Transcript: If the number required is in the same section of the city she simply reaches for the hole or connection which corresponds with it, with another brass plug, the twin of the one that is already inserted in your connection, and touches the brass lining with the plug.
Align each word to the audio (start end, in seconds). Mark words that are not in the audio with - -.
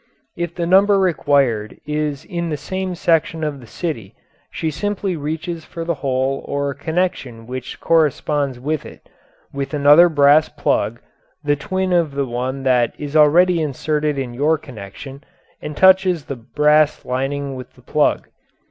If 0.35 0.55
the 0.55 0.65
number 0.65 0.97
required 0.99 1.79
is 1.85 2.25
in 2.25 2.49
the 2.49 2.57
same 2.57 2.95
section 2.95 3.43
of 3.43 3.59
the 3.59 3.67
city 3.67 4.15
she 4.49 4.71
simply 4.71 5.15
reaches 5.15 5.63
for 5.63 5.85
the 5.85 5.93
hole 6.01 6.41
or 6.47 6.73
connection 6.73 7.45
which 7.45 7.79
corresponds 7.79 8.59
with 8.59 8.83
it, 8.83 9.07
with 9.53 9.75
another 9.75 10.09
brass 10.09 10.49
plug, 10.49 11.01
the 11.43 11.55
twin 11.55 11.93
of 11.93 12.13
the 12.15 12.25
one 12.25 12.63
that 12.63 12.95
is 12.97 13.15
already 13.15 13.61
inserted 13.61 14.17
in 14.17 14.33
your 14.33 14.57
connection, 14.57 15.23
and 15.61 15.77
touches 15.77 16.25
the 16.25 16.35
brass 16.35 17.05
lining 17.05 17.53
with 17.53 17.75
the 17.75 17.83
plug. 17.83 18.27